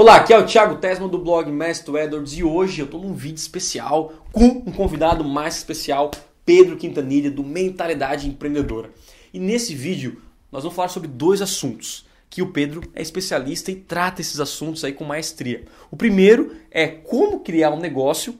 [0.00, 3.14] Olá, aqui é o Thiago Tesman do blog Mestre Edwards e hoje eu estou num
[3.14, 6.12] vídeo especial com um convidado mais especial,
[6.46, 8.92] Pedro Quintanilha, do Mentalidade Empreendedora.
[9.34, 10.22] E nesse vídeo
[10.52, 14.84] nós vamos falar sobre dois assuntos que o Pedro é especialista e trata esses assuntos
[14.84, 15.64] aí com maestria.
[15.90, 18.38] O primeiro é como criar um negócio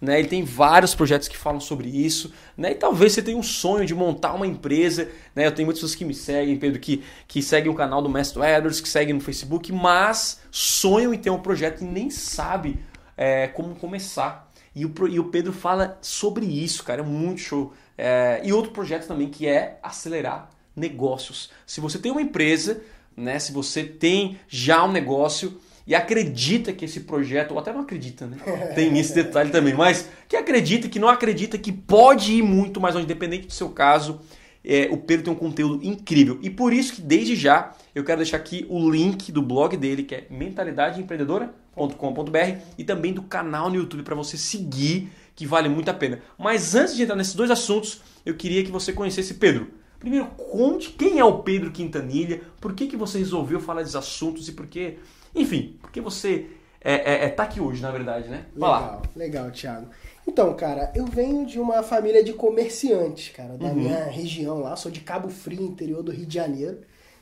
[0.00, 0.18] né?
[0.18, 2.72] Ele tem vários projetos que falam sobre isso, né?
[2.72, 5.46] E talvez você tenha um sonho de montar uma empresa, né?
[5.46, 8.42] Eu tenho muitas pessoas que me seguem, Pedro, que, que seguem o canal do Mestre
[8.42, 12.78] Edwards, que seguem no Facebook, mas sonham em ter um projeto e nem sabe
[13.16, 14.50] é, como começar.
[14.74, 17.74] E o, e o Pedro fala sobre isso, cara, é muito show.
[17.98, 21.50] É, e outro projeto também que é acelerar negócios.
[21.66, 22.80] Se você tem uma empresa,
[23.16, 23.38] né?
[23.38, 25.60] Se você tem já um negócio
[25.90, 28.36] e acredita que esse projeto, ou até não acredita, né?
[28.76, 32.94] Tem esse detalhe também, mas que acredita, que não acredita, que pode ir muito mais
[32.94, 34.20] longe, independente do seu caso,
[34.64, 36.38] é, o Pedro tem um conteúdo incrível.
[36.42, 40.04] E por isso que desde já eu quero deixar aqui o link do blog dele,
[40.04, 45.90] que é mentalidadeempreendedora.com.br e também do canal no YouTube para você seguir, que vale muito
[45.90, 46.20] a pena.
[46.38, 49.79] Mas antes de entrar nesses dois assuntos, eu queria que você conhecesse Pedro.
[50.00, 54.48] Primeiro, conte quem é o Pedro Quintanilha, por que, que você resolveu falar desses assuntos
[54.48, 54.98] e por que
[55.34, 56.46] enfim, porque você
[56.80, 58.46] é, é, é, tá aqui hoje, na verdade, né?
[58.56, 59.02] Vai legal, lá.
[59.14, 59.88] legal, Thiago.
[60.26, 63.74] Então, cara, eu venho de uma família de comerciantes, cara, da uhum.
[63.74, 66.78] minha região lá, sou de Cabo Frio, interior do Rio de Janeiro,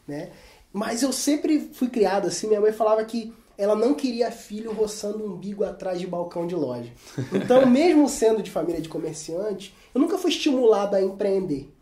[0.06, 0.30] né?
[0.72, 5.24] Mas eu sempre fui criado assim, minha mãe falava que ela não queria filho roçando
[5.24, 6.92] um umbigo atrás de balcão de loja.
[7.32, 11.72] Então, mesmo sendo de família de comerciante, eu nunca fui estimulado a empreender.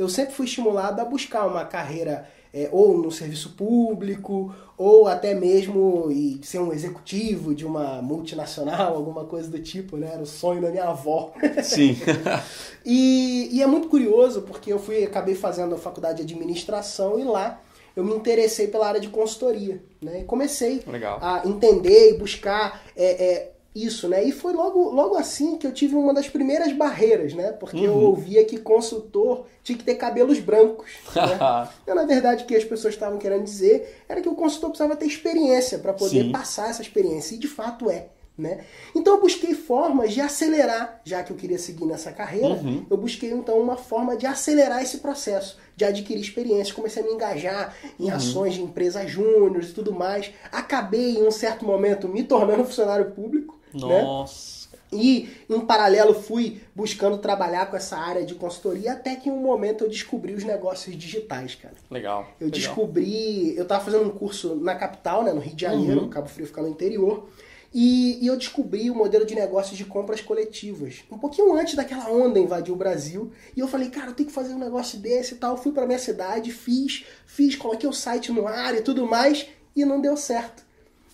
[0.00, 5.34] Eu sempre fui estimulado a buscar uma carreira é, ou no serviço público, ou até
[5.34, 10.12] mesmo e ser um executivo de uma multinacional, alguma coisa do tipo, né?
[10.14, 11.34] Era o sonho da minha avó.
[11.62, 11.98] Sim.
[12.82, 17.24] e, e é muito curioso porque eu fui acabei fazendo a faculdade de administração e
[17.24, 17.60] lá
[17.94, 20.20] eu me interessei pela área de consultoria, né?
[20.20, 21.18] E comecei Legal.
[21.20, 24.24] a entender e buscar é, é, isso, né?
[24.24, 27.52] E foi logo, logo assim que eu tive uma das primeiras barreiras, né?
[27.52, 27.84] Porque uhum.
[27.84, 30.90] eu ouvia que consultor tinha que ter cabelos brancos.
[31.20, 31.68] Né?
[31.82, 34.96] então, na verdade, o que as pessoas estavam querendo dizer era que o consultor precisava
[34.96, 36.32] ter experiência para poder Sim.
[36.32, 37.34] passar essa experiência.
[37.34, 38.08] E de fato é.
[38.40, 38.64] Né?
[38.94, 42.86] Então eu busquei formas de acelerar, já que eu queria seguir nessa carreira, uhum.
[42.88, 47.12] eu busquei então uma forma de acelerar esse processo, de adquirir experiência, comecei a me
[47.12, 48.14] engajar em uhum.
[48.14, 50.32] ações de empresas júniores e tudo mais.
[50.50, 53.59] Acabei em um certo momento me tornando funcionário público.
[53.72, 54.02] Né?
[54.02, 54.68] Nossa.
[54.72, 54.78] Né?
[54.92, 59.40] E em paralelo fui buscando trabalhar com essa área de consultoria até que em um
[59.40, 61.74] momento eu descobri os negócios digitais, cara.
[61.90, 62.26] Legal.
[62.40, 62.50] Eu legal.
[62.50, 66.08] descobri, eu estava fazendo um curso na capital, né, no Rio de Janeiro, uhum.
[66.08, 67.28] Cabo Frio fica no interior.
[67.72, 71.04] E, e, eu descobri o modelo de negócios de compras coletivas.
[71.10, 73.30] Um pouquinho antes daquela onda invadir o Brasil.
[73.56, 75.56] E eu falei, cara, eu tenho que fazer um negócio desse e tal.
[75.56, 79.46] Fui para minha cidade, fiz, fiz, coloquei o site no ar e tudo mais.
[79.76, 80.64] E não deu certo.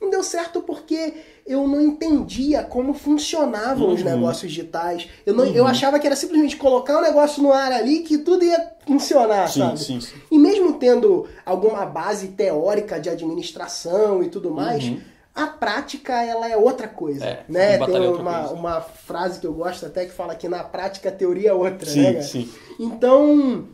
[0.01, 1.15] Não deu certo porque
[1.47, 3.95] eu não entendia como funcionavam uhum.
[3.95, 5.09] os negócios digitais.
[5.25, 5.55] Eu, não, uhum.
[5.55, 8.73] eu achava que era simplesmente colocar o um negócio no ar ali que tudo ia
[8.87, 9.81] funcionar, sim, sabe?
[9.81, 10.15] Sim, sim.
[10.31, 15.01] E mesmo tendo alguma base teórica de administração e tudo mais, uhum.
[15.35, 17.79] a prática ela é outra coisa, é, né?
[17.79, 18.55] Tem uma, coisa.
[18.55, 21.89] uma frase que eu gosto até que fala que na prática a teoria é outra,
[21.89, 22.23] sim, né?
[22.23, 22.51] Sim.
[22.79, 23.67] Então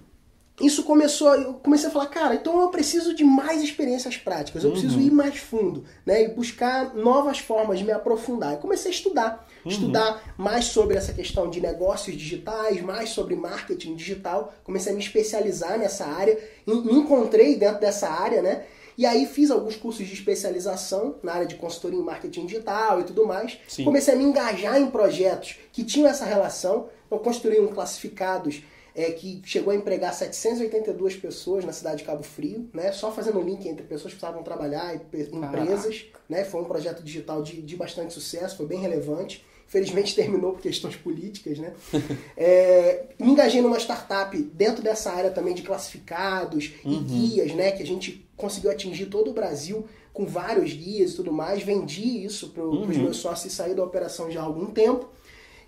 [0.62, 4.71] isso começou, eu comecei a falar, cara, então eu preciso de mais experiências práticas, eu
[4.71, 4.78] uhum.
[4.78, 8.53] preciso ir mais fundo, né, e buscar novas formas de me aprofundar.
[8.53, 9.71] Eu comecei a estudar, uhum.
[9.71, 15.03] estudar mais sobre essa questão de negócios digitais, mais sobre marketing digital, comecei a me
[15.03, 18.65] especializar nessa área, me encontrei dentro dessa área, né,
[18.97, 23.05] e aí fiz alguns cursos de especialização na área de consultoria em marketing digital e
[23.05, 23.59] tudo mais.
[23.67, 23.84] Sim.
[23.84, 26.89] Comecei a me engajar em projetos que tinham essa relação.
[27.06, 28.62] Então construí um classificados
[28.94, 32.92] é, que chegou a empregar 782 pessoas na cidade de Cabo Frio, né?
[32.92, 35.00] Só fazendo link entre pessoas que precisavam trabalhar e
[35.34, 36.44] empresas, né?
[36.44, 39.44] Foi um projeto digital de, de bastante sucesso, foi bem relevante.
[39.66, 41.72] Infelizmente terminou por questões políticas, né?
[42.36, 46.92] é, me engajei numa startup dentro dessa área também de classificados uhum.
[46.92, 47.72] e guias, né?
[47.72, 51.62] Que a gente conseguiu atingir todo o Brasil com vários guias e tudo mais.
[51.62, 53.05] Vendi isso para os uhum.
[53.05, 55.08] meus sócios e saí da operação já há algum tempo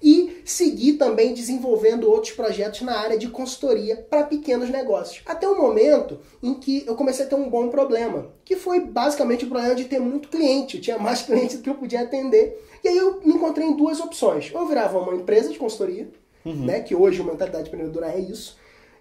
[0.05, 5.23] e seguir também desenvolvendo outros projetos na área de consultoria para pequenos negócios.
[5.25, 9.45] Até o momento em que eu comecei a ter um bom problema, que foi basicamente
[9.45, 10.77] o problema de ter muito cliente.
[10.77, 12.63] Eu tinha mais clientes do que eu podia atender.
[12.83, 14.53] E aí eu me encontrei em duas opções.
[14.55, 16.11] Ou eu virava uma empresa de consultoria,
[16.45, 16.67] uhum.
[16.67, 18.59] né, que hoje a mentalidade empreendedora é isso,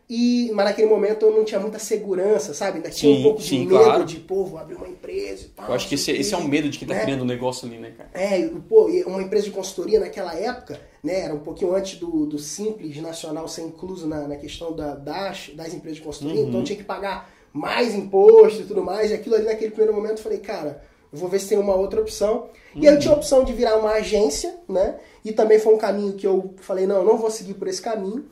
[0.09, 2.77] e, mas naquele momento eu não tinha muita segurança, sabe?
[2.77, 4.05] Ainda tinha sim, um pouco de medo claro.
[4.05, 5.67] de, pô, vou abrir uma empresa e tal.
[5.67, 7.01] Eu acho que esse, esse, é um medo de quem tá né?
[7.01, 8.09] criando um negócio ali, né, cara?
[8.13, 12.37] É, pô, uma empresa de consultoria naquela época, né, era um pouquinho antes do, do
[12.37, 16.49] Simples Nacional ser incluso na, na questão da, das, das empresas de consultoria, uhum.
[16.49, 20.17] então tinha que pagar mais imposto e tudo mais, e aquilo ali naquele primeiro momento
[20.17, 20.83] eu falei, cara,
[21.13, 22.49] eu vou ver se tem uma outra opção.
[22.75, 24.99] E aí eu tinha a opção de virar uma agência, né?
[25.23, 27.79] E também foi um caminho que eu falei, não, eu não vou seguir por esse
[27.79, 28.25] caminho.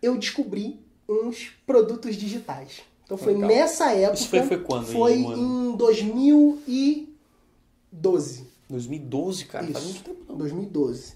[0.00, 2.82] Eu descobri uns produtos digitais.
[3.04, 3.48] Então foi Legal.
[3.48, 4.18] nessa época.
[4.18, 4.86] Isso foi- foi quando?
[4.86, 8.46] Foi Em um em 2012.
[8.68, 10.36] 2012, cara, faz Isso, muito tempo não.
[10.38, 11.14] 2012.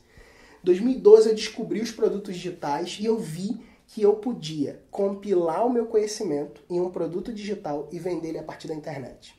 [0.62, 3.58] 2012 eu descobri os produtos digitais e eu vi
[3.88, 8.42] que eu podia compilar o meu conhecimento em um produto digital e vender ele a
[8.42, 9.34] partir da internet.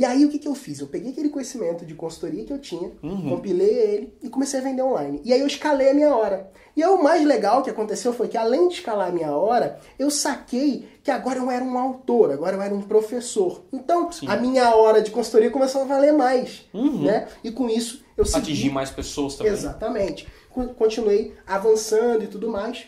[0.00, 0.80] E aí o que, que eu fiz?
[0.80, 2.90] Eu peguei aquele conhecimento de consultoria que eu tinha,
[3.28, 5.20] compilei ele e comecei a vender online.
[5.22, 6.50] E aí eu escalei a minha hora.
[6.74, 9.78] E aí o mais legal que aconteceu foi que além de escalar a minha hora,
[9.98, 13.62] eu saquei que agora eu era um autor, agora eu era um professor.
[13.70, 16.62] Então a minha hora de consultoria começou a valer mais.
[16.72, 17.28] Né?
[17.44, 19.52] E com isso eu segui Atingir mais pessoas também.
[19.52, 20.26] Exatamente.
[20.48, 22.84] Con- Continuei avançando e tudo mais.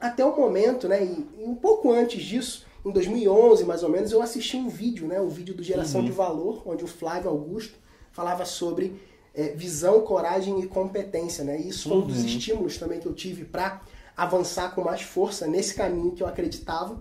[0.00, 4.12] Até o momento, né, e, e um pouco antes disso, em 2011 mais ou menos,
[4.12, 7.74] eu assisti um vídeo, né, o vídeo do Geração de Valor, onde o Flávio Augusto
[8.12, 9.00] falava sobre
[9.34, 11.44] é, visão, coragem e competência.
[11.44, 11.60] Né?
[11.60, 13.80] E isso foi um dos estímulos também que eu tive para
[14.16, 17.00] avançar com mais força nesse caminho que eu acreditava.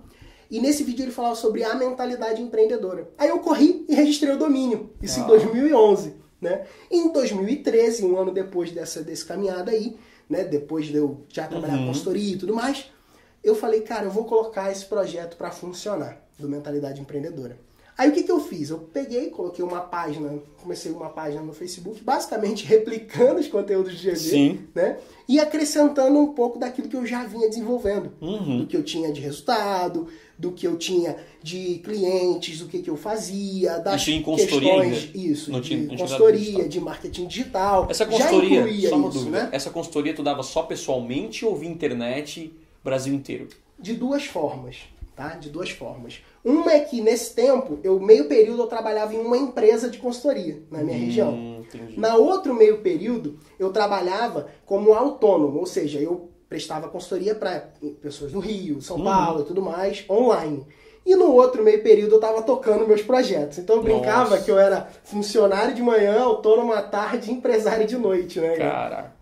[0.49, 3.09] E nesse vídeo ele falava sobre a mentalidade empreendedora.
[3.17, 5.27] Aí eu corri e registrei o domínio, isso em Ah.
[5.27, 6.13] 2011.
[6.39, 6.65] Né?
[6.91, 9.97] Em 2013, um ano depois dessa desse caminhada aí,
[10.29, 12.91] né, depois de eu já trabalhar com consultoria e tudo mais,
[13.47, 17.57] eu falei, cara, eu vou colocar esse projeto para funcionar, do Mentalidade Empreendedora.
[17.97, 18.69] Aí o que, que eu fiz?
[18.69, 23.99] Eu peguei, coloquei uma página, comecei uma página no Facebook, basicamente replicando os conteúdos do
[23.99, 24.59] GV, Sim.
[24.75, 24.97] né?
[25.27, 28.11] E acrescentando um pouco daquilo que eu já vinha desenvolvendo.
[28.21, 28.59] Uhum.
[28.59, 30.07] Do que eu tinha de resultado,
[30.37, 34.69] do que eu tinha de clientes, do que, que eu fazia, das tinha em consultoria
[34.73, 35.17] questões, ainda?
[35.17, 36.67] isso, Não de consultoria, digital.
[36.67, 37.87] de marketing digital.
[37.89, 39.43] Essa já consultoria, incluía só uma isso, dúvida.
[39.43, 39.49] né?
[39.51, 42.53] Essa consultoria tu dava só pessoalmente ou via internet
[42.83, 43.47] Brasil inteiro?
[43.79, 44.83] De duas formas,
[45.15, 45.29] tá?
[45.29, 46.21] De duas formas.
[46.43, 50.63] Uma é que nesse tempo, eu meio período eu trabalhava em uma empresa de consultoria
[50.71, 51.33] na minha região.
[51.33, 51.99] Hum, entendi.
[51.99, 57.69] Na outro meio período, eu trabalhava como autônomo, ou seja, eu prestava consultoria para
[58.01, 60.65] pessoas do Rio, São Paulo e tudo mais, online.
[61.05, 63.57] E no outro meio período eu estava tocando meus projetos.
[63.57, 64.43] Então eu brincava Nossa.
[64.43, 68.57] que eu era funcionário de manhã, autônomo à tarde e empresário de noite, né?
[68.57, 69.16] Caraca.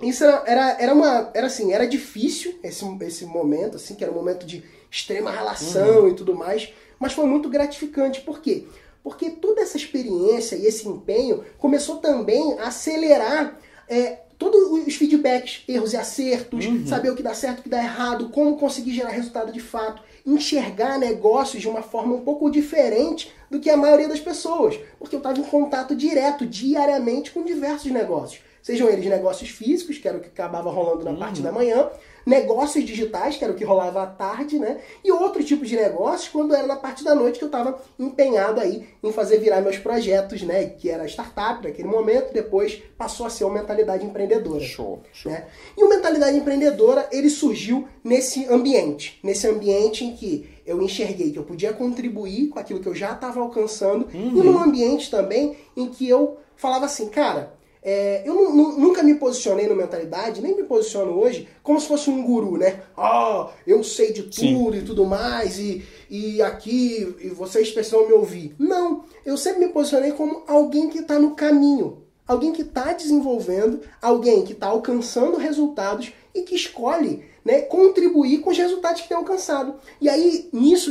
[0.00, 1.30] Isso era, era, era uma.
[1.34, 6.08] Era assim, era difícil esse, esse momento, assim, que era um momento de extrema relação
[6.08, 8.20] e tudo mais, mas foi muito gratificante.
[8.20, 8.66] Por quê?
[9.02, 13.58] Porque toda essa experiência e esse empenho começou também a acelerar
[13.88, 17.82] é, todos os feedbacks, erros e acertos, saber o que dá certo, o que dá
[17.82, 23.32] errado, como conseguir gerar resultado de fato, enxergar negócios de uma forma um pouco diferente
[23.50, 27.90] do que a maioria das pessoas, porque eu estava em contato direto, diariamente, com diversos
[27.90, 28.47] negócios.
[28.68, 31.88] Sejam eles negócios físicos, que era o que acabava rolando na parte da manhã,
[32.26, 34.78] negócios digitais, que era o que rolava à tarde, né?
[35.02, 38.60] E outro tipo de negócios quando era na parte da noite que eu estava empenhado
[38.60, 40.66] aí em fazer virar meus projetos, né?
[40.66, 44.60] Que era startup naquele momento, depois passou a ser uma mentalidade empreendedora.
[44.60, 45.32] Show, show.
[45.32, 45.46] né?
[45.74, 51.38] E o Mentalidade Empreendedora, ele surgiu nesse ambiente, nesse ambiente em que eu enxerguei que
[51.38, 55.88] eu podia contribuir com aquilo que eu já estava alcançando e num ambiente também em
[55.88, 57.56] que eu falava assim, cara,
[57.90, 61.86] é, eu nu- nu- nunca me posicionei no mentalidade, nem me posiciono hoje, como se
[61.88, 62.80] fosse um guru, né?
[62.96, 68.12] Ah, eu sei de tudo e tudo mais, e, e aqui e vocês precisam me
[68.12, 68.54] ouvir.
[68.58, 73.80] Não, eu sempre me posicionei como alguém que está no caminho, alguém que está desenvolvendo,
[74.02, 79.16] alguém que está alcançando resultados e que escolhe né, contribuir com os resultados que tem
[79.16, 79.74] alcançado.
[80.00, 80.87] E aí, nisso,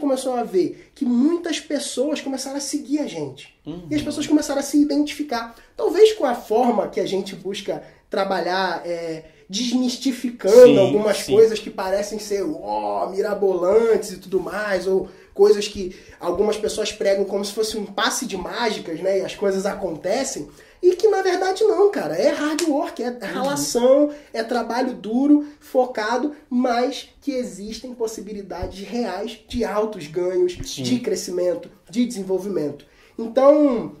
[0.00, 0.90] começou a ver?
[0.94, 3.54] Que muitas pessoas começaram a seguir a gente.
[3.88, 5.54] E as pessoas começaram a se identificar.
[5.76, 11.32] Talvez com a forma que a gente busca trabalhar, é, desmistificando Sim, algumas sim.
[11.32, 17.24] coisas que parecem ser ó, mirabolantes e tudo mais, ou coisas que algumas pessoas pregam
[17.24, 19.20] como se fosse um passe de mágicas, né?
[19.20, 20.48] E as coisas acontecem.
[20.82, 22.14] E que na verdade não, cara.
[22.14, 29.64] É hard work, é relação, é trabalho duro, focado, mas que existem possibilidades reais de
[29.64, 30.82] altos ganhos, Sim.
[30.82, 32.86] de crescimento, de desenvolvimento.
[33.18, 33.96] Então,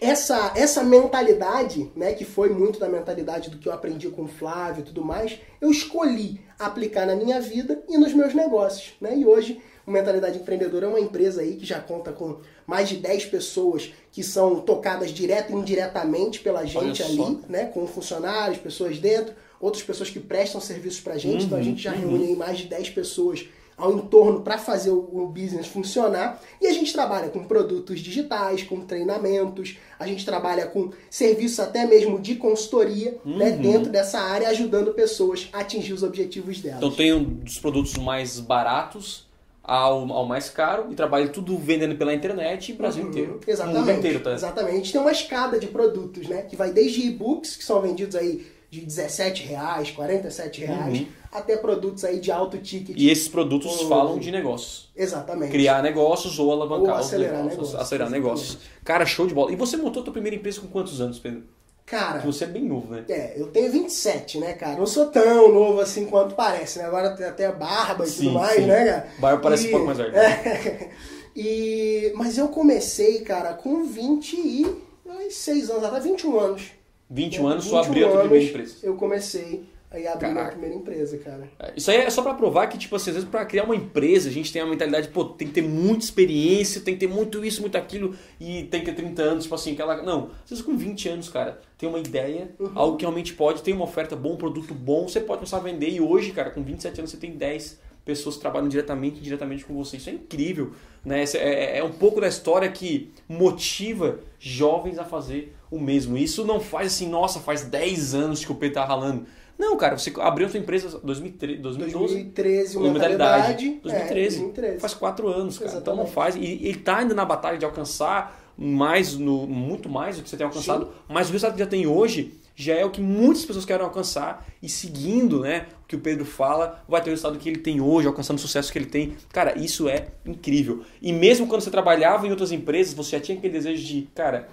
[0.00, 4.28] essa, essa mentalidade, né, que foi muito da mentalidade do que eu aprendi com o
[4.28, 8.94] Flávio e tudo mais, eu escolhi aplicar na minha vida e nos meus negócios.
[9.00, 9.16] Né?
[9.16, 12.96] E hoje, o Mentalidade Empreendedora é uma empresa aí que já conta com mais de
[12.96, 17.04] 10 pessoas que são tocadas direto e indiretamente pela gente Olha só.
[17.04, 21.44] ali, né, com funcionários, pessoas dentro, outras pessoas que prestam serviços pra gente.
[21.44, 25.26] então a gente já reúne aí mais de 10 pessoas ao entorno para fazer o,
[25.26, 26.40] business funcionar.
[26.60, 31.86] E a gente trabalha com produtos digitais, com treinamentos, a gente trabalha com serviços até
[31.86, 36.78] mesmo de consultoria né, dentro dessa área, ajudando pessoas a atingir os objetivos delas.
[36.78, 39.26] Então tem um dos produtos mais baratos
[39.64, 43.40] ao, ao mais caro e trabalha tudo vendendo pela internet e Brasil Uhum, inteiro.
[43.46, 43.76] Exatamente.
[43.76, 44.32] O mundo inteiro, tá?
[44.32, 44.72] Exatamente.
[44.72, 46.42] A gente tem uma escada de produtos, né?
[46.42, 51.06] Que vai desde e-books, que são vendidos aí de 17 reais, 47 reais, Uhum.
[51.32, 52.94] até produtos aí de alto ticket.
[52.98, 53.88] E esses produtos Uhum.
[53.88, 54.90] falam de negócios.
[54.96, 55.52] Exatamente.
[55.52, 57.56] Criar negócios ou alavancar Ou os acelerar negócios.
[57.56, 58.24] negócios, Acelerar exatamente.
[58.34, 58.58] negócios.
[58.84, 59.52] Cara, show de bola.
[59.52, 61.42] E você montou a tua primeira empresa com quantos anos, Pedro?
[61.86, 63.04] Cara, Que você é bem novo, né?
[63.10, 64.78] é, eu tenho 27, né, cara?
[64.78, 66.86] Não sou tão novo assim quanto parece, né?
[66.86, 68.66] Agora tem até barba e Sim, tudo mais, sim.
[68.66, 69.08] né, cara?
[69.18, 70.16] Barba parece E- um pouco mais velho.
[70.16, 70.90] É.
[71.36, 72.12] E...
[72.14, 76.62] Mas eu comecei, cara, com 26 anos atrás, 21 anos.
[77.10, 78.74] 21 É, anos, só 21 abriu a tua primeira anos, empresa.
[78.86, 79.64] Eu comecei
[79.94, 80.50] aí a abrir Caraca.
[80.52, 81.48] primeira empresa, cara.
[81.58, 83.76] É, Isso aí é só pra provar que, tipo assim, às vezes pra criar uma
[83.76, 87.12] empresa, a gente tem a mentalidade, pô, tem que ter muita experiência, tem que ter
[87.12, 90.02] muito isso, muito aquilo, e tem que ter 30 anos, tipo assim, aquela.
[90.02, 92.70] Não, às vezes com 20 anos, cara, tem uma ideia, Uhum.
[92.74, 95.60] algo que realmente pode, tem uma oferta bom, um produto bom, você pode começar a
[95.60, 99.20] vender, e hoje, cara, com 27 anos você tem 10 pessoas que trabalham diretamente e
[99.20, 99.96] indiretamente com você.
[99.96, 100.72] Isso é incrível,
[101.02, 101.22] né?
[101.22, 106.16] Esse É, é um pouco da história que motiva jovens a fazer o mesmo.
[106.16, 109.24] Isso não faz assim, nossa, faz 10 anos que o Pedro tá ralando.
[109.58, 112.14] Não, cara, você abriu sua empresa em 2013, 2012.
[112.14, 113.64] 2013, uma mentalidade.
[113.64, 113.80] mentalidade.
[113.82, 114.36] 2013.
[114.36, 114.80] É, 2013.
[114.80, 115.70] Faz quatro anos, cara.
[115.70, 116.34] Então não Exatamente.
[116.34, 116.36] faz.
[116.36, 120.36] E ele tá ainda na batalha de alcançar mais, no, muito mais do que você
[120.36, 120.88] tem alcançado.
[121.08, 124.46] Mas o resultado que já tem hoje já é o que muitas pessoas querem alcançar.
[124.62, 127.80] E seguindo né, o que o Pedro fala, vai ter o resultado que ele tem
[127.80, 129.16] hoje, alcançando o sucesso que ele tem.
[129.32, 130.84] Cara, isso é incrível.
[131.02, 134.48] E mesmo quando você trabalhava em outras empresas, você já tinha aquele desejo de, cara,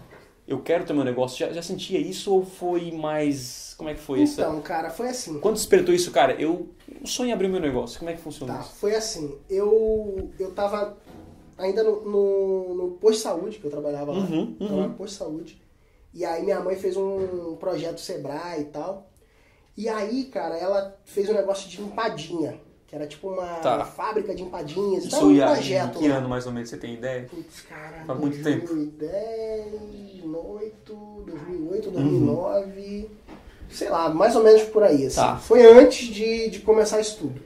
[0.51, 1.37] eu quero ter meu negócio.
[1.37, 3.73] Já, já sentia isso ou foi mais.
[3.77, 4.39] Como é que foi isso?
[4.41, 5.39] Então, cara, foi assim.
[5.39, 6.69] Quando despertou isso, cara, eu
[7.05, 7.97] sonho em abrir meu negócio.
[7.97, 8.71] Como é que funciona Tá, isso?
[8.75, 9.35] foi assim.
[9.49, 10.97] Eu, eu tava
[11.57, 14.19] ainda no, no, no posto de saúde, que eu trabalhava lá.
[14.19, 15.61] Uhum, Trabalhava no posto de saúde.
[16.13, 19.09] E aí minha mãe fez um projeto Sebrae e tal.
[19.77, 22.59] E aí, cara, ela fez um negócio de empadinha.
[22.91, 23.77] Que era tipo uma, Tá.
[23.77, 25.05] uma fábrica de empadinhas.
[25.05, 26.15] Então, Isso um ia em projeto que lá.
[26.17, 27.25] ano mais ou menos você tem ideia?
[27.31, 28.67] Putz, cara, Faz muito tempo.
[28.67, 33.09] 2010, 2008, 2008, 2009,
[33.69, 35.15] sei lá, mais ou menos por aí, assim.
[35.15, 35.37] Tá.
[35.37, 37.41] Foi antes de, de começar isso tudo.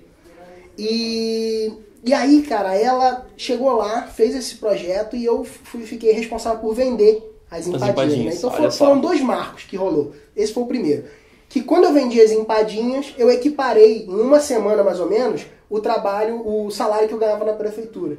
[0.78, 1.72] E,
[2.04, 6.74] e aí, cara, ela chegou lá, fez esse projeto e eu fui, fiquei responsável por
[6.74, 7.92] vender as empadinhas.
[7.92, 8.34] empadinhas, né?
[8.36, 10.14] Então foram, foram dois marcos que rolou.
[10.36, 11.06] Esse foi o primeiro.
[11.50, 15.80] Que quando eu vendi as empadinhas, eu equiparei em uma semana mais ou menos o
[15.80, 18.18] trabalho, o salário que eu ganhava na prefeitura.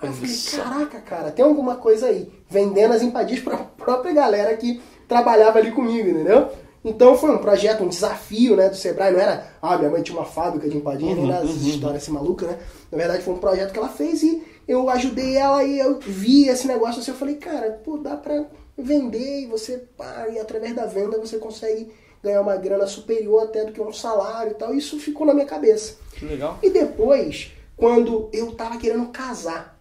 [0.00, 2.32] Aí eu falei, caraca, cara, tem alguma coisa aí.
[2.48, 6.48] Vendendo as empadinhas pra própria galera que trabalhava ali comigo, entendeu?
[6.82, 9.12] Então foi um projeto, um desafio, né, do Sebrae.
[9.12, 11.68] Não era, ah, minha mãe tinha uma fábrica de empadinhas, nem Uhum, dessas uhum.
[11.68, 12.58] histórias assim maluca, né?
[12.90, 16.48] Na verdade foi um projeto que ela fez e eu ajudei ela e eu vi
[16.48, 17.10] esse negócio assim.
[17.10, 18.46] Eu falei, cara, pô, dá pra
[18.78, 23.64] vender e você, pá, e através da venda você consegue ganhar uma grana superior até
[23.64, 24.74] do que um salário e tal.
[24.74, 25.96] Isso ficou na minha cabeça.
[26.12, 26.58] Que legal.
[26.62, 29.78] E depois, quando eu tava querendo casar,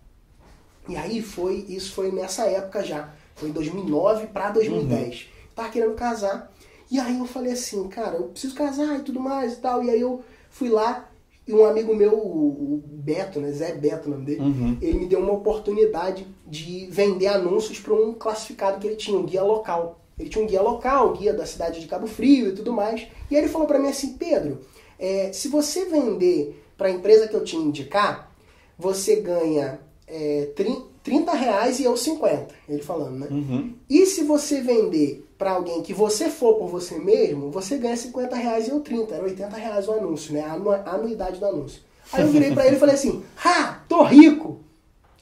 [0.88, 5.28] e aí foi, isso foi nessa época já, foi em 2009 pra 2010.
[5.56, 6.52] Tava querendo casar,
[6.90, 9.84] e aí eu falei assim, cara, eu preciso casar e tudo mais e tal.
[9.84, 11.08] E aí eu fui lá,
[11.48, 14.78] e um amigo meu, o o Beto, né, Zé Beto o nome dele, Uhum.
[14.82, 19.26] ele me deu uma oportunidade de vender anúncios para um classificado que ele tinha, um
[19.26, 19.99] guia local.
[20.20, 23.08] Ele tinha um guia local, um guia da cidade de Cabo Frio e tudo mais.
[23.32, 24.60] E aí ele falou para mim assim, Pedro,
[25.00, 28.30] é, se você vender para a empresa que eu te indicar,
[28.78, 32.54] você ganha é, trin- 30 reais e eu 50.
[32.68, 33.28] Ele falando, né?
[33.32, 33.74] Uhum.
[33.90, 38.36] E se você vender para alguém que você for por você mesmo, você ganha 50
[38.36, 39.16] reais e eu 30.
[39.16, 40.42] Era 80 reais o anúncio, né?
[40.42, 41.82] A anuidade do anúncio.
[42.12, 44.60] Aí eu virei para ele e falei assim, ha, tô rico.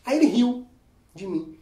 [0.06, 0.66] Aí ele riu
[1.13, 1.56] de mim.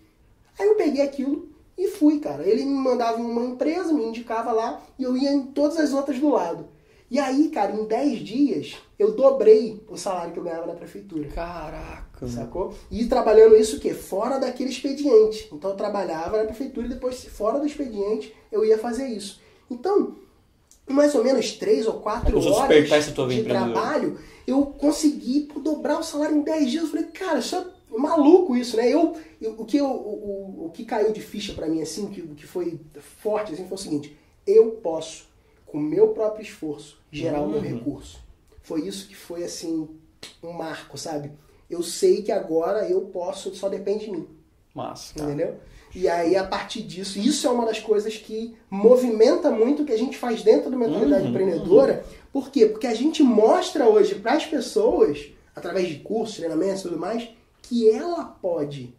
[0.58, 2.48] Aí eu peguei aquilo e fui, cara.
[2.48, 5.94] Ele me mandava em uma empresa, me indicava lá, e eu ia em todas as
[5.94, 6.68] outras do lado.
[7.10, 11.28] E aí, cara, em 10 dias, eu dobrei o salário que eu ganhava na prefeitura.
[11.28, 12.28] Caraca.
[12.28, 12.74] Sacou?
[12.90, 13.94] E trabalhando isso o quê?
[13.94, 15.48] Fora daquele expediente.
[15.52, 19.40] Então eu trabalhava na prefeitura e depois, fora do expediente, eu ia fazer isso.
[19.70, 20.16] Então,
[20.90, 23.72] em mais ou menos três ou quatro Começou a horas de empreendedora.
[23.72, 26.84] trabalho, eu consegui dobrar o salário em 10 dias.
[26.84, 27.66] Eu falei, cara, isso é
[28.00, 28.88] maluco isso, né?
[28.90, 32.22] Eu, eu- o, que eu, o, o- que caiu de ficha pra mim, assim, que,
[32.22, 32.80] que foi
[33.22, 34.18] forte, assim, foi o seguinte.
[34.46, 35.28] Eu posso,
[35.66, 37.66] com meu próprio esforço, gerar o meu Uhum.
[37.66, 38.20] recurso.
[38.62, 39.88] Foi isso que foi, assim,
[40.44, 41.32] um marco, sabe?
[41.70, 44.28] Eu sei que agora eu posso, só depende de mim.
[44.74, 45.14] Massa.
[45.16, 45.28] Cara.
[45.32, 45.56] Entendeu?
[45.96, 49.94] E aí, a partir disso, isso é uma das coisas que movimenta muito o que
[49.94, 52.04] a gente faz dentro da mentalidade Uhum, empreendedora.
[52.34, 52.66] Por quê?
[52.66, 57.30] Porque a gente mostra hoje para as pessoas, através de cursos, treinamentos e tudo mais,
[57.68, 58.94] que ela pode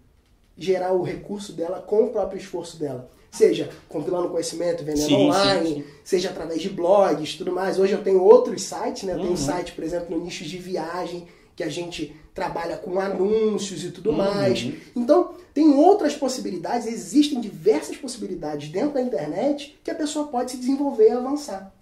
[0.57, 3.11] gerar o recurso dela com o próprio esforço dela.
[3.31, 5.85] Seja compilando conhecimento, vendendo Sim, online, sim, sim.
[6.03, 7.79] seja através de blogs tudo mais.
[7.79, 9.13] Hoje eu tenho outros sites, né?
[9.13, 9.35] Eu tenho Uhum.
[9.35, 13.91] um site, por exemplo, no nicho de viagem, que a gente trabalha com anúncios e
[13.91, 14.17] tudo uhum.
[14.17, 14.73] mais.
[14.95, 20.57] Então, tem outras possibilidades, existem diversas possibilidades dentro da internet que a pessoa pode se
[20.57, 21.75] desenvolver e avançar.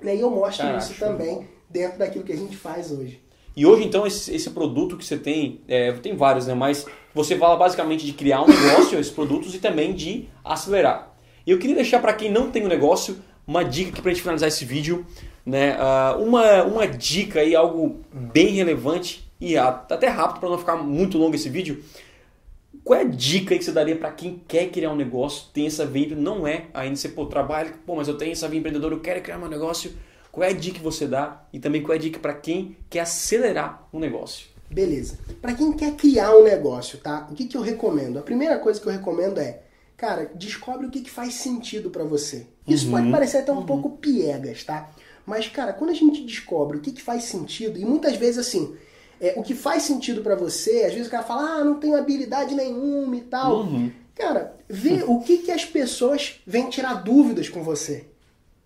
[0.00, 0.16] Né?
[0.16, 3.20] E eu mostro Caraca, isso também dentro daquilo que a gente faz hoje.
[3.56, 6.54] E hoje, então, esse, esse produto que você tem, é, tem vários, né?
[6.54, 11.14] Mas você fala basicamente de criar um negócio, esses produtos, e também de acelerar.
[11.46, 14.14] E eu queria deixar para quem não tem um negócio uma dica aqui para a
[14.14, 15.06] gente finalizar esse vídeo.
[15.44, 15.76] Né?
[15.76, 21.18] Uh, uma, uma dica aí, algo bem relevante e até rápido para não ficar muito
[21.18, 21.84] longo esse vídeo.
[22.82, 25.86] Qual é a dica que você daria para quem quer criar um negócio, tem essa
[25.86, 29.00] veia, não é ainda você pô, trabalha, pô, mas eu tenho essa veia empreendedora, eu
[29.00, 29.92] quero criar meu negócio.
[30.34, 32.76] Qual é a dica que você dá e também qual é a dica para quem
[32.90, 34.48] quer acelerar um negócio?
[34.68, 35.16] Beleza.
[35.40, 37.28] Para quem quer criar um negócio, tá?
[37.30, 38.18] O que, que eu recomendo?
[38.18, 39.60] A primeira coisa que eu recomendo é,
[39.96, 42.48] cara, descobre o que, que faz sentido para você.
[42.66, 42.90] Isso uhum.
[42.94, 43.66] pode parecer até um uhum.
[43.66, 44.90] pouco piegas, tá?
[45.24, 48.74] Mas, cara, quando a gente descobre o que, que faz sentido, e muitas vezes assim,
[49.20, 51.94] é, o que faz sentido para você, às vezes o cara fala, ah, não tenho
[51.94, 53.60] habilidade nenhuma e tal.
[53.60, 53.92] Uhum.
[54.16, 58.08] Cara, vê o que, que as pessoas vêm tirar dúvidas com você.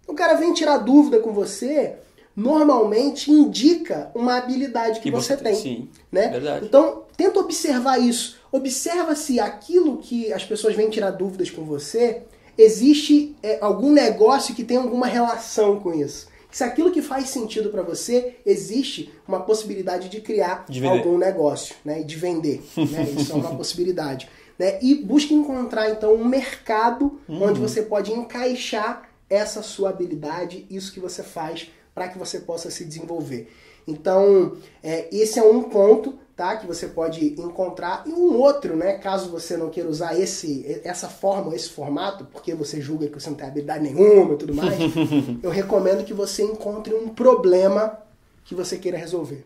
[0.09, 1.97] O cara vem tirar dúvida com você,
[2.35, 5.55] normalmente indica uma habilidade que, que você, você, tem.
[5.55, 6.29] Sim, né?
[6.29, 6.67] Verdade.
[6.67, 8.39] Então, tenta observar isso.
[8.51, 12.23] Observa se aquilo que as pessoas vêm tirar dúvidas com você,
[12.57, 17.69] existe é, algum negócio que tem alguma relação com isso se aquilo que faz sentido
[17.69, 22.03] para você, existe uma possibilidade de criar de algum negócio, né?
[22.03, 22.63] De vender.
[22.77, 23.07] Né?
[23.17, 24.29] Isso é uma possibilidade.
[24.59, 24.79] Né?
[24.83, 27.43] E busque encontrar, então, um mercado uhum.
[27.45, 32.71] onde você pode encaixar essa sua habilidade, isso que você faz, para que você possa
[32.71, 33.53] se desenvolver.
[33.87, 36.57] Então, é, esse é um ponto tá?
[36.57, 38.97] Que você pode encontrar e um outro, né?
[38.99, 43.29] Caso você não queira usar esse, essa forma, esse formato, porque você julga que você
[43.29, 44.79] não tem habilidade nenhuma e tudo mais,
[45.43, 47.99] eu recomendo que você encontre um problema
[48.45, 49.45] que você queira resolver.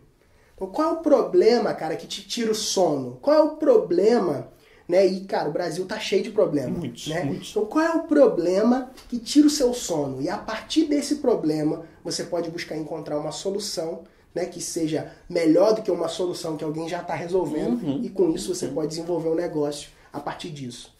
[0.53, 3.17] Então, qual é o problema, cara, que te tira o sono?
[3.23, 4.49] Qual é o problema,
[4.87, 5.05] né?
[5.05, 7.23] E, cara, o Brasil tá cheio de problemas, muitos, né?
[7.23, 7.51] Muitos.
[7.51, 10.21] Então, qual é o problema que tira o seu sono?
[10.21, 14.01] E a partir desse problema, você pode buscar encontrar uma solução
[14.33, 18.01] né, que seja melhor do que uma solução que alguém já está resolvendo uhum.
[18.03, 20.91] e com isso você pode desenvolver um negócio a partir disso.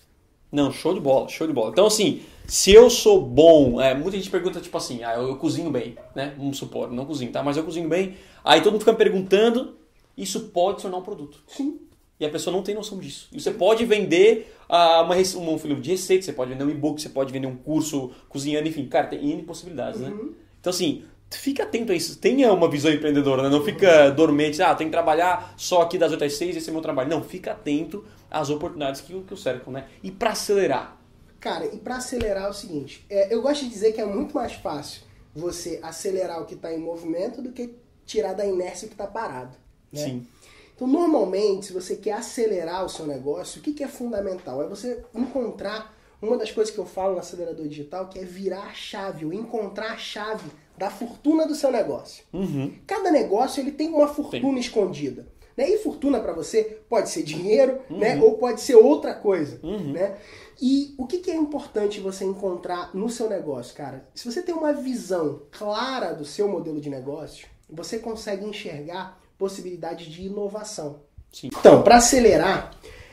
[0.52, 1.72] Não, show de bola, show de bola.
[1.72, 5.38] Então assim, se eu sou bom, é, muita gente pergunta tipo assim, ah, eu, eu,
[5.38, 6.36] cozinho bem, né?
[6.38, 7.42] Vamos supor, não cozinho, tá?
[7.42, 8.16] Mas eu cozinho bem.
[8.44, 9.76] Aí todo mundo fica perguntando,
[10.16, 11.40] isso pode tornar um produto.
[11.48, 11.80] Sim.
[12.20, 13.28] E a pessoa não tem noção disso.
[13.32, 17.02] E você pode vender uh, uma, um livro de receita, você pode vender um e-book,
[17.02, 20.10] você pode vender um curso cozinhando, enfim, cara, tem N possibilidades, né?
[20.10, 20.26] uhum.
[20.26, 20.32] né?
[20.60, 22.18] Então assim, fica atento a isso.
[22.20, 23.50] Tenha uma visão empreendedora, né?
[23.50, 26.74] não fica dormente, ah, tem que trabalhar só aqui das 8 às 6, esse é
[26.74, 27.10] meu trabalho.
[27.10, 29.88] Não, fica atento às oportunidades que, que o cercam, né?
[30.02, 30.98] E para acelerar?
[31.40, 34.34] Cara, e para acelerar é o seguinte, é, eu gosto de dizer que é muito
[34.34, 35.02] mais fácil
[35.36, 39.08] você acelerar o que está em movimento do que tirar da inércia o que está
[39.08, 39.58] parado.
[39.92, 40.06] Né?
[40.06, 40.28] Sim.
[40.76, 44.62] Então, normalmente, se você quer acelerar o seu negócio, o que, que é fundamental?
[44.62, 48.64] É você encontrar uma das coisas que eu falo no acelerador digital, que é virar
[48.64, 52.24] a chave, ou encontrar a chave da fortuna do seu negócio.
[52.34, 52.74] Uhum.
[52.88, 55.28] Cada negócio ele tem uma fortuna escondida.
[55.56, 55.70] Né?
[55.70, 58.00] E fortuna para você pode ser dinheiro, uhum.
[58.00, 58.20] né?
[58.20, 59.60] ou pode ser outra coisa.
[59.62, 59.92] Uhum.
[59.94, 60.18] Né?
[60.62, 64.08] E o que, que é importante você encontrar no seu negócio, cara?
[64.16, 70.08] Se você tem uma visão clara do seu modelo de negócio, você consegue enxergar possibilidades
[70.08, 71.02] de inovação.
[71.30, 71.50] Sim.
[71.60, 72.72] Então, para acelerar,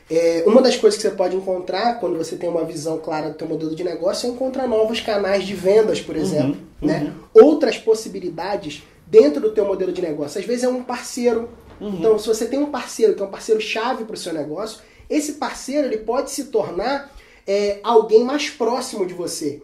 [0.09, 3.37] é, uma das coisas que você pode encontrar quando você tem uma visão clara do
[3.37, 7.13] seu modelo de negócio é encontrar novos canais de vendas, por uhum, exemplo, uhum, né?
[7.35, 7.47] Uhum.
[7.47, 10.39] Outras possibilidades dentro do teu modelo de negócio.
[10.39, 11.49] Às vezes é um parceiro.
[11.81, 11.95] Uhum.
[11.99, 14.79] Então, se você tem um parceiro que é um parceiro chave para o seu negócio,
[15.09, 17.11] esse parceiro ele pode se tornar
[17.45, 19.61] é, alguém mais próximo de você.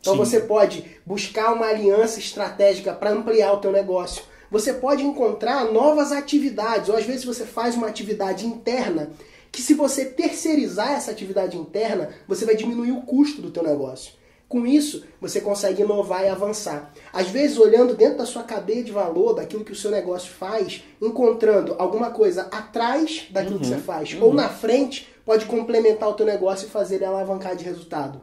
[0.00, 0.18] Então, Sim.
[0.18, 4.24] você pode buscar uma aliança estratégica para ampliar o teu negócio.
[4.50, 9.10] Você pode encontrar novas atividades, ou às vezes você faz uma atividade interna
[9.50, 14.12] que se você terceirizar essa atividade interna, você vai diminuir o custo do teu negócio.
[14.48, 16.90] Com isso, você consegue inovar e avançar.
[17.12, 20.82] Às vezes, olhando dentro da sua cadeia de valor, daquilo que o seu negócio faz,
[21.02, 24.24] encontrando alguma coisa atrás daquilo uhum, que você faz, uhum.
[24.24, 28.22] ou na frente, pode complementar o teu negócio e fazer ele alavancar de resultado.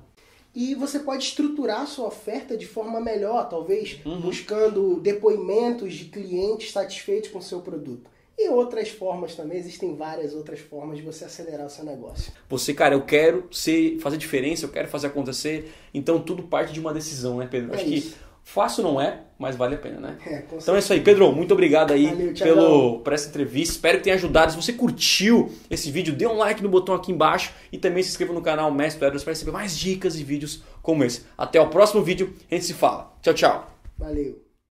[0.56, 4.22] E você pode estruturar a sua oferta de forma melhor, talvez uhum.
[4.22, 8.10] buscando depoimentos de clientes satisfeitos com o seu produto.
[8.38, 12.34] E outras formas também, existem várias outras formas de você acelerar o seu negócio.
[12.50, 16.80] Você, cara, eu quero ser, fazer diferença, eu quero fazer acontecer, então tudo parte de
[16.80, 17.74] uma decisão, né, Pedro?
[17.74, 18.12] É Acho isso.
[18.12, 20.18] que fácil não é, mas vale a pena, né?
[20.26, 23.98] É, então é isso aí, Pedro, muito obrigado aí Valeu, pelo, por essa entrevista, espero
[23.98, 24.52] que tenha ajudado.
[24.52, 28.12] Se você curtiu esse vídeo, dê um like no botão aqui embaixo e também se
[28.12, 31.24] inscreva no canal Mestre Edwards para receber mais dicas e vídeos como esse.
[31.38, 33.14] Até o próximo vídeo, a gente se fala.
[33.22, 33.72] Tchau, tchau.
[33.98, 34.45] Valeu.